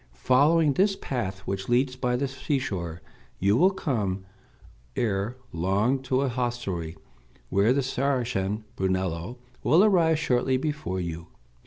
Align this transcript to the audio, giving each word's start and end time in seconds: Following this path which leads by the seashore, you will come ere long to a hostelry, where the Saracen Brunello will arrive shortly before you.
Following 0.25 0.73
this 0.73 0.95
path 0.95 1.41
which 1.41 1.69
leads 1.69 1.95
by 1.95 2.15
the 2.15 2.27
seashore, 2.27 3.03
you 3.37 3.55
will 3.55 3.69
come 3.69 4.25
ere 4.95 5.37
long 5.53 5.99
to 6.01 6.21
a 6.21 6.27
hostelry, 6.27 6.97
where 7.49 7.71
the 7.71 7.83
Saracen 7.83 8.63
Brunello 8.75 9.37
will 9.61 9.83
arrive 9.83 10.17
shortly 10.17 10.57
before 10.57 10.99
you. 10.99 11.27